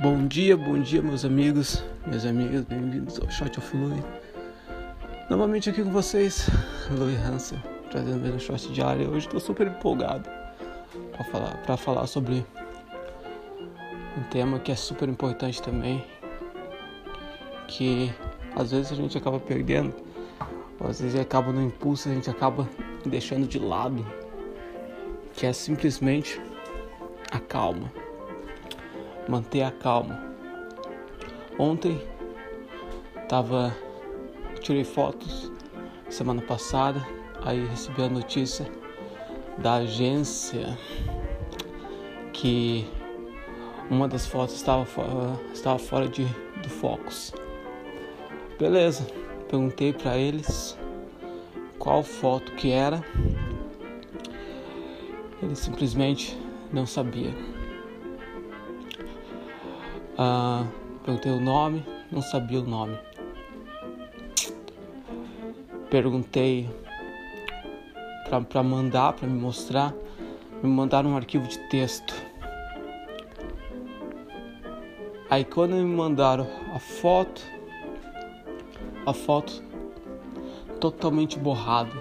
Bom 0.00 0.26
dia, 0.26 0.56
bom 0.56 0.80
dia, 0.80 1.02
meus 1.02 1.26
amigos, 1.26 1.84
minhas 2.06 2.24
amigas, 2.24 2.64
bem-vindos 2.64 3.20
ao 3.20 3.30
Shot 3.30 3.58
of 3.58 3.76
Louis. 3.76 4.02
Novamente 5.28 5.68
aqui 5.68 5.84
com 5.84 5.90
vocês, 5.90 6.48
Louis 6.90 7.18
Hansen, 7.18 7.62
trazendo 7.90 8.18
mais 8.18 8.34
um 8.34 8.38
shot 8.38 8.72
diário. 8.72 9.10
Hoje 9.10 9.26
estou 9.26 9.38
super 9.38 9.66
empolgado 9.66 10.26
para 11.12 11.24
falar, 11.24 11.76
falar 11.76 12.06
sobre 12.06 12.46
um 14.16 14.22
tema 14.30 14.58
que 14.58 14.72
é 14.72 14.74
super 14.74 15.06
importante 15.06 15.60
também, 15.60 16.02
que 17.68 18.10
às 18.56 18.70
vezes 18.70 18.92
a 18.92 18.94
gente 18.94 19.18
acaba 19.18 19.38
perdendo, 19.38 19.94
ou 20.80 20.88
às 20.88 20.98
vezes 20.98 21.20
acaba 21.20 21.52
no 21.52 21.60
impulso, 21.60 22.08
a 22.08 22.14
gente 22.14 22.30
acaba 22.30 22.66
deixando 23.04 23.46
de 23.46 23.58
lado, 23.58 24.06
que 25.34 25.44
é 25.44 25.52
simplesmente 25.52 26.40
a 27.30 27.38
calma 27.38 27.92
manter 29.30 29.62
a 29.62 29.70
calma. 29.70 30.20
Ontem 31.58 32.02
tava 33.28 33.74
tirei 34.60 34.84
fotos 34.84 35.50
semana 36.08 36.42
passada, 36.42 37.06
aí 37.42 37.64
recebi 37.66 38.02
a 38.02 38.08
notícia 38.08 38.66
da 39.56 39.74
agência 39.74 40.76
que 42.32 42.86
uma 43.88 44.08
das 44.08 44.26
fotos 44.26 44.56
estava 44.56 44.84
fora, 44.84 45.38
estava 45.52 45.78
fora 45.78 46.08
de, 46.08 46.24
do 46.62 46.68
focus. 46.68 47.32
Beleza, 48.58 49.06
perguntei 49.48 49.92
para 49.92 50.16
eles 50.16 50.76
qual 51.78 52.02
foto 52.02 52.52
que 52.52 52.72
era. 52.72 53.04
Ele 55.42 55.54
simplesmente 55.54 56.36
não 56.72 56.84
sabia. 56.84 57.32
Ah, 60.22 60.66
perguntei 61.02 61.32
o 61.32 61.40
nome, 61.40 61.82
não 62.12 62.20
sabia 62.20 62.60
o 62.60 62.62
nome. 62.62 62.94
Perguntei 65.88 66.68
para 68.50 68.62
mandar, 68.62 69.14
para 69.14 69.26
me 69.26 69.40
mostrar, 69.40 69.94
me 70.62 70.68
mandaram 70.68 71.12
um 71.12 71.16
arquivo 71.16 71.48
de 71.48 71.58
texto. 71.70 72.14
Aí 75.30 75.42
quando 75.42 75.74
me 75.74 75.84
mandaram 75.84 76.46
a 76.74 76.78
foto, 76.78 77.40
a 79.06 79.14
foto 79.14 79.64
totalmente 80.78 81.38
borrada, 81.38 81.96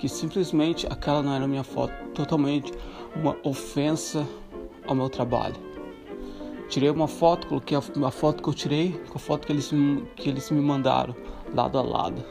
que 0.00 0.08
simplesmente 0.08 0.88
aquela 0.90 1.22
não 1.22 1.32
era 1.34 1.46
minha 1.46 1.62
foto, 1.62 1.94
totalmente 2.14 2.74
uma 3.14 3.36
ofensa 3.44 4.26
ao 4.88 4.96
meu 4.96 5.08
trabalho. 5.08 5.63
Tirei 6.68 6.90
uma 6.90 7.06
foto, 7.06 7.46
coloquei 7.46 7.76
a, 7.76 8.10
foto 8.10 8.42
que 8.42 8.48
eu 8.48 8.54
tirei 8.54 8.92
com 9.08 9.16
a 9.16 9.20
foto 9.20 9.46
que 9.46 9.52
eles, 9.52 9.70
que 10.16 10.28
eles 10.28 10.50
me 10.50 10.60
mandaram, 10.60 11.14
lado 11.54 11.78
a 11.78 11.82
lado. 11.82 12.24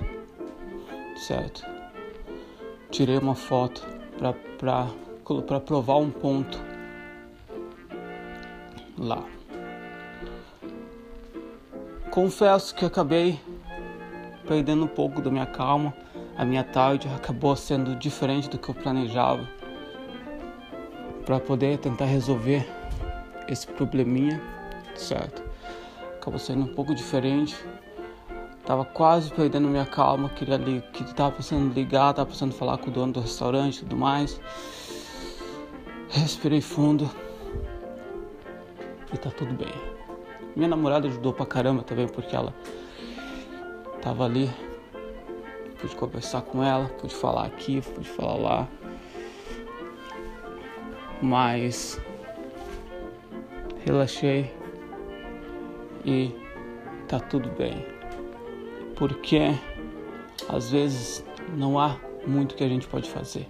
Certo? 1.16 1.66
Tirei 2.90 3.18
uma 3.18 3.36
foto 3.36 3.86
para 4.58 5.60
provar 5.60 5.98
um 5.98 6.10
ponto 6.10 6.60
lá. 8.98 9.24
Confesso 12.12 12.76
que 12.76 12.86
acabei 12.86 13.40
perdendo 14.48 14.84
um 14.84 14.88
pouco 14.88 15.22
da 15.22 15.32
minha 15.32 15.46
calma. 15.46 15.94
A 16.36 16.44
minha 16.44 16.64
tarde 16.64 17.08
acabou 17.16 17.56
sendo 17.56 17.96
diferente 17.96 18.50
do 18.50 18.58
que 18.58 18.70
eu 18.70 18.76
planejava 18.76 19.48
para 21.26 21.40
poder 21.40 21.78
tentar 21.78 22.06
resolver 22.06 22.68
esse 23.48 23.68
probleminha, 23.68 24.42
certo? 24.96 25.44
Acabou 26.16 26.40
sendo 26.40 26.64
um 26.64 26.74
pouco 26.74 26.94
diferente. 26.96 27.56
Tava 28.66 28.86
quase 28.86 29.30
perdendo 29.32 29.68
minha 29.68 29.86
calma, 29.86 30.30
queria 30.30 30.56
ali, 30.56 30.82
que 30.94 31.04
tava 31.14 31.34
precisando 31.34 31.74
ligar, 31.74 32.14
tava 32.14 32.28
precisando 32.28 32.54
falar 32.54 32.78
com 32.78 32.90
o 32.90 32.94
dono 32.94 33.12
do 33.12 33.20
restaurante 33.20 33.78
e 33.78 33.80
tudo 33.80 33.98
mais. 33.98 34.40
Respirei 36.10 36.62
fundo 36.62 37.10
e 39.14 39.18
tá 39.18 39.30
tudo 39.30 39.54
bem. 39.54 39.74
Minha 40.56 40.70
namorada 40.70 41.08
ajudou 41.08 41.34
pra 41.34 41.46
caramba 41.46 41.84
também, 41.84 42.08
porque 42.08 42.36
ela 42.36 42.54
tava 44.02 44.26
ali. 44.26 44.50
Pude 45.80 45.96
conversar 45.98 46.42
com 46.44 46.64
ela, 46.64 46.88
pude 46.88 47.14
falar 47.14 47.46
aqui, 47.46 47.82
pude 47.82 48.08
falar 48.08 48.36
lá. 48.36 48.68
Mas 51.22 52.00
relaxei 53.86 54.52
e 56.06 56.32
tá 57.08 57.20
tudo 57.20 57.50
bem. 57.50 57.86
Porque 58.96 59.58
às 60.50 60.72
vezes 60.72 61.26
não 61.56 61.80
há 61.80 61.98
muito 62.26 62.56
que 62.56 62.64
a 62.64 62.70
gente 62.70 62.88
pode 62.88 63.10
fazer. 63.10 63.48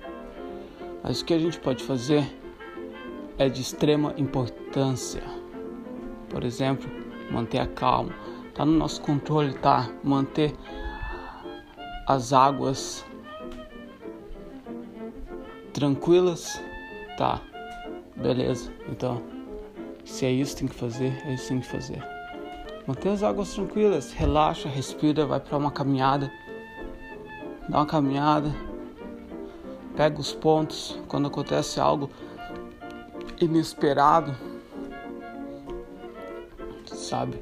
Mas 1.04 1.22
o 1.22 1.26
que 1.26 1.34
a 1.34 1.40
gente 1.40 1.60
pode 1.60 1.84
fazer 1.84 2.24
é 3.38 3.50
de 3.50 3.62
extrema 3.62 4.14
importância. 4.18 5.24
Por 6.30 6.44
exemplo, 6.44 6.90
manter 7.30 7.60
a 7.60 7.68
calma. 7.68 8.14
Tá 8.54 8.66
no 8.66 8.74
nosso 8.74 9.02
controle, 9.02 9.54
tá? 9.54 9.90
Manter 10.04 10.54
as 12.08 12.34
águas 12.34 13.06
tranquilas, 15.74 16.62
tá? 17.18 17.42
Beleza. 18.16 18.72
Então, 18.88 19.22
se 20.06 20.26
é 20.26 20.32
isso 20.32 20.56
que 20.56 20.62
tem 20.62 20.68
que 20.68 20.76
fazer, 20.76 21.22
é 21.26 21.34
isso 21.34 21.44
que 21.44 21.50
tem 21.50 21.60
que 21.62 21.68
fazer. 21.68 22.04
Mantenha 22.86 23.14
as 23.14 23.24
águas 23.24 23.54
tranquilas, 23.54 24.12
relaxa, 24.12 24.68
respira, 24.68 25.26
vai 25.26 25.40
para 25.40 25.58
uma 25.58 25.72
caminhada. 25.72 26.30
Dá 27.70 27.78
uma 27.78 27.86
caminhada. 27.86 28.54
Pega 29.96 30.20
os 30.20 30.34
pontos 30.34 31.00
quando 31.08 31.28
acontece 31.28 31.80
algo 31.80 32.10
inesperado. 33.40 34.36
Sabe? 36.86 37.42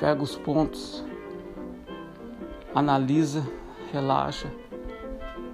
Pega 0.00 0.22
os 0.22 0.36
pontos, 0.36 1.04
analisa, 2.74 3.46
relaxa 3.92 4.50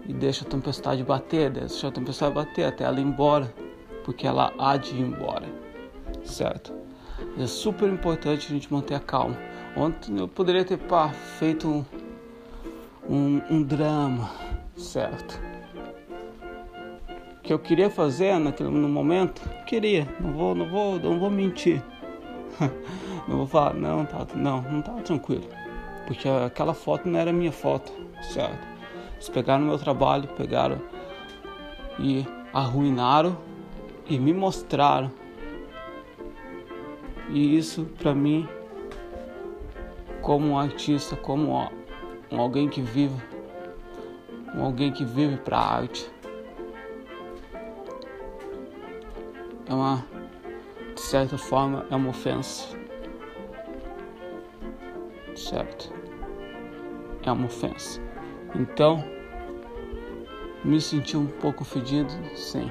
e 0.06 0.12
deixa 0.12 0.44
a 0.44 0.48
tempestade 0.48 1.02
bater, 1.02 1.50
deixa 1.50 1.88
a 1.88 1.90
tempestade 1.90 2.34
bater 2.34 2.64
até 2.64 2.84
ela 2.84 3.00
ir 3.00 3.02
embora, 3.02 3.52
porque 4.04 4.26
ela 4.26 4.52
há 4.58 4.76
de 4.76 4.94
ir 4.94 5.00
embora 5.00 5.67
certo? 6.24 6.72
É 7.38 7.46
super 7.46 7.88
importante 7.88 8.46
a 8.46 8.50
gente 8.50 8.72
manter 8.72 8.94
a 8.94 9.00
calma. 9.00 9.36
Ontem 9.76 10.18
eu 10.18 10.28
poderia 10.28 10.64
ter 10.64 10.78
pá, 10.78 11.08
feito 11.10 11.68
um, 11.68 11.84
um, 13.08 13.42
um 13.50 13.62
drama, 13.62 14.30
certo? 14.76 15.48
que 17.48 17.52
eu 17.54 17.58
queria 17.58 17.88
fazer 17.88 18.38
naquele 18.38 18.68
no 18.68 18.90
momento, 18.90 19.40
queria, 19.64 20.06
não 20.20 20.34
vou, 20.34 20.54
não 20.54 20.68
vou, 20.68 21.00
não 21.00 21.18
vou 21.18 21.30
mentir. 21.30 21.82
não 23.26 23.38
vou 23.38 23.46
falar, 23.46 23.72
não, 23.72 24.04
tá, 24.04 24.26
não, 24.34 24.60
não 24.60 24.82
tava 24.82 25.00
tranquilo. 25.00 25.48
Porque 26.06 26.28
aquela 26.28 26.74
foto 26.74 27.08
não 27.08 27.18
era 27.18 27.32
minha 27.32 27.50
foto, 27.50 27.90
certo? 28.20 28.58
Eles 29.14 29.30
pegaram 29.30 29.64
meu 29.64 29.78
trabalho, 29.78 30.28
pegaram 30.36 30.78
e 31.98 32.26
arruinaram 32.52 33.34
e 34.10 34.18
me 34.18 34.34
mostraram 34.34 35.10
e 37.30 37.56
isso 37.56 37.84
para 37.98 38.14
mim, 38.14 38.48
como 40.22 40.48
um 40.48 40.58
artista, 40.58 41.16
como 41.16 41.52
um 42.30 42.40
alguém 42.40 42.68
que 42.68 42.80
vive, 42.80 43.22
um 44.54 44.64
alguém 44.64 44.92
que 44.92 45.04
vive 45.04 45.36
para 45.36 45.58
arte, 45.58 46.10
é 49.66 49.74
uma, 49.74 50.04
de 50.94 51.00
certa 51.00 51.36
forma, 51.36 51.86
é 51.90 51.96
uma 51.96 52.10
ofensa. 52.10 52.76
Certo? 55.36 55.92
É 57.22 57.30
uma 57.30 57.46
ofensa. 57.46 58.00
Então, 58.54 59.04
me 60.64 60.80
senti 60.80 61.16
um 61.16 61.26
pouco 61.26 61.64
fedido, 61.64 62.10
sim. 62.34 62.70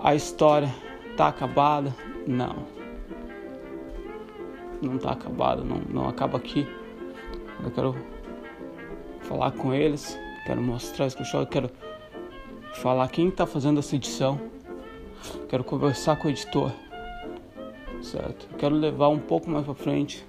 A 0.00 0.14
história 0.14 0.85
Tá 1.16 1.28
acabada? 1.28 1.94
Não. 2.26 2.66
Não 4.82 4.98
tá 4.98 5.12
acabada, 5.12 5.64
não, 5.64 5.78
não 5.88 6.08
acaba 6.08 6.36
aqui. 6.36 6.68
Eu 7.64 7.70
quero 7.70 7.96
falar 9.20 9.52
com 9.52 9.72
eles, 9.72 10.18
quero 10.44 10.60
mostrar 10.60 11.08
show, 11.08 11.40
eu 11.40 11.46
quero 11.46 11.70
falar 12.74 13.08
quem 13.08 13.30
tá 13.30 13.46
fazendo 13.46 13.78
essa 13.78 13.96
edição. 13.96 14.38
Quero 15.48 15.64
conversar 15.64 16.16
com 16.16 16.28
o 16.28 16.30
editor. 16.30 16.70
Certo? 18.02 18.46
Quero 18.58 18.74
levar 18.74 19.08
um 19.08 19.18
pouco 19.18 19.48
mais 19.48 19.64
para 19.64 19.74
frente, 19.74 20.24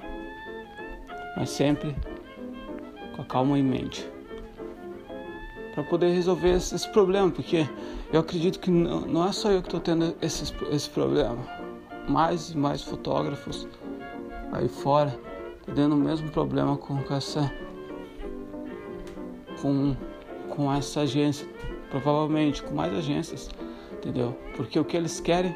mas 1.36 1.50
sempre 1.50 1.94
com 3.13 3.22
a 3.22 3.25
calma 3.25 3.60
em 3.60 3.63
mente. 3.63 4.10
Para 5.77 5.83
poder 5.83 6.09
resolver 6.09 6.56
esse, 6.56 6.74
esse, 6.74 6.89
problema, 6.89 7.29
porque 7.29 7.69
eu 8.12 8.21
acredito 8.21 8.59
que 8.59 8.71
não, 8.71 9.01
não 9.01 9.27
é 9.27 9.31
só 9.31 9.51
eu 9.51 9.62
que 9.62 9.68
estou 9.68 9.79
tendo 9.79 10.15
esse, 10.24 10.51
esse 10.71 10.89
problema. 10.89 11.38
Mais 12.09 12.50
e 12.50 12.57
mais 12.57 12.81
fotógrafos 12.81 13.68
aí 14.53 14.68
fora 14.68 15.15
estão 15.59 15.75
tendo 15.75 15.94
o 15.94 16.00
mesmo 16.00 16.31
problema 16.31 16.75
com 16.77 17.00
essa 17.13 17.53
com, 19.62 19.95
com 20.50 20.74
essa 20.74 21.01
agência, 21.01 21.47
provavelmente 21.91 22.63
com 22.63 22.74
mais 22.74 22.91
agências, 22.91 23.47
entendeu? 23.94 24.35
Porque 24.56 24.79
o 24.79 24.83
que 24.83 24.97
eles 24.97 25.19
querem 25.19 25.56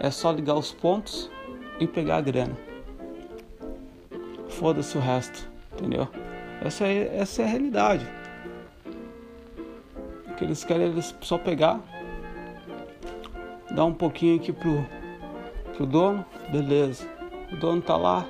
é 0.00 0.10
só 0.10 0.32
ligar 0.32 0.56
os 0.56 0.70
pontos 0.70 1.30
e 1.80 1.86
pegar 1.86 2.18
a 2.18 2.20
grana. 2.20 2.58
Foda-se 4.50 4.98
o 4.98 5.00
resto, 5.00 5.48
entendeu? 5.72 6.06
Essa 6.60 6.84
é, 6.84 7.16
essa 7.16 7.40
é 7.40 7.46
a 7.46 7.48
realidade. 7.48 8.25
Que 10.36 10.44
eles 10.44 10.64
querem 10.64 10.86
eles 10.86 11.14
só 11.20 11.38
pegar, 11.38 11.80
dar 13.70 13.84
um 13.84 13.94
pouquinho 13.94 14.36
aqui 14.36 14.52
pro, 14.52 14.86
pro 15.74 15.86
dono, 15.86 16.24
beleza. 16.50 17.08
O 17.52 17.56
dono 17.56 17.80
tá 17.80 17.96
lá, 17.96 18.26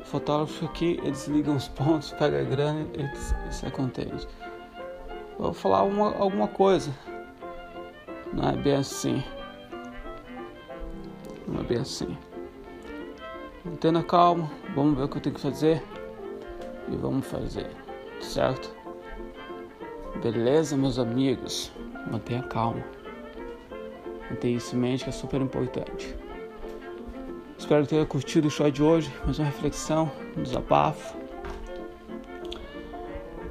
o 0.00 0.04
fotógrafo 0.04 0.64
aqui, 0.64 0.98
eles 1.02 1.26
ligam 1.28 1.56
os 1.56 1.68
pontos, 1.68 2.12
pega 2.12 2.40
a 2.40 2.44
grana 2.44 2.86
e 2.94 3.00
eles, 3.00 3.64
é 3.64 3.70
contente. 3.70 4.26
Vou 5.38 5.52
falar 5.52 5.82
uma, 5.84 6.16
alguma 6.16 6.48
coisa. 6.48 6.90
Não 8.32 8.48
é 8.48 8.56
bem 8.56 8.76
assim. 8.76 9.22
Não 11.46 11.60
é 11.60 11.64
bem 11.64 11.78
assim. 11.78 12.16
Mantendo 13.64 14.02
calma, 14.04 14.50
vamos 14.74 14.96
ver 14.96 15.04
o 15.04 15.08
que 15.08 15.18
eu 15.18 15.22
tenho 15.22 15.34
que 15.34 15.40
fazer 15.40 15.82
e 16.88 16.96
vamos 16.96 17.26
fazer, 17.26 17.70
certo? 18.20 18.79
Beleza, 20.22 20.76
meus 20.76 20.98
amigos? 20.98 21.72
Mantenha 22.10 22.42
calma. 22.42 22.84
Mantenha 24.28 24.58
isso 24.58 24.76
em 24.76 24.78
mente 24.78 25.04
que 25.04 25.08
é 25.08 25.12
super 25.12 25.40
importante. 25.40 26.14
Espero 27.58 27.84
que 27.84 27.88
tenha 27.88 28.04
curtido 28.04 28.48
o 28.48 28.50
show 28.50 28.70
de 28.70 28.82
hoje. 28.82 29.10
Mais 29.24 29.38
uma 29.38 29.46
reflexão, 29.46 30.12
um 30.36 30.42
desabafo. 30.42 31.16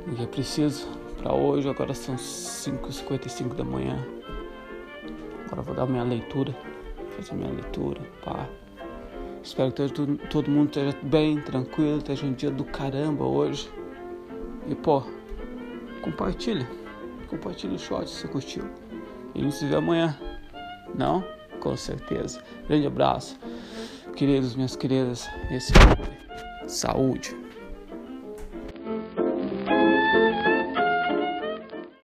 O 0.06 0.16
que 0.16 0.22
é 0.22 0.28
preciso 0.28 0.88
para 1.18 1.34
hoje. 1.34 1.68
Agora 1.68 1.96
são 1.96 2.16
5h55 2.16 3.56
da 3.56 3.64
manhã. 3.64 4.06
Agora 5.48 5.64
vou 5.64 5.74
dar 5.74 5.88
minha 5.88 6.04
leitura. 6.04 6.56
Fazer 7.16 7.34
minha 7.34 7.52
leitura. 7.52 8.00
Pá. 8.24 8.48
Espero 9.42 9.72
que 9.72 9.90
todo, 9.90 10.18
todo 10.30 10.52
mundo 10.52 10.68
esteja 10.68 10.96
bem, 11.02 11.42
tranquilo, 11.42 11.98
esteja 11.98 12.28
um 12.28 12.34
dia 12.34 12.52
do 12.52 12.64
caramba 12.64 13.26
hoje. 13.26 13.68
E 14.68 14.76
pô, 14.76 15.02
compartilha. 16.10 16.68
Compartilha 17.28 17.76
o 17.76 17.80
short 17.80 18.10
se 18.10 18.22
você 18.22 18.28
curtiu. 18.28 18.64
E 19.36 19.52
se 19.52 19.66
vê 19.66 19.76
amanhã. 19.76 20.18
Não? 20.96 21.24
Com 21.60 21.76
certeza. 21.78 22.42
Grande 22.68 22.88
abraço. 22.88 23.38
Queridos, 24.16 24.56
minhas 24.56 24.76
queridas, 24.76 25.30
esse 25.52 25.72
foi 25.74 26.68
Saúde. 26.68 27.36